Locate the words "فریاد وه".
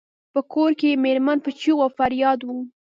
1.97-2.55